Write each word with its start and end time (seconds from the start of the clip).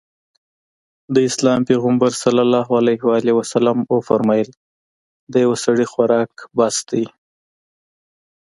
د 1.13 1.15
اسلام 1.29 1.59
پيغمبر 1.69 2.11
ص 2.21 2.23
وفرمايل 3.95 4.49
د 5.31 5.33
يوه 5.45 5.57
سړي 5.65 5.85
خوراک 5.91 6.31
بس 6.57 6.75
دی. 6.89 7.05